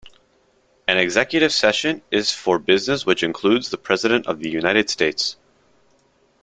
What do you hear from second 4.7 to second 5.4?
States.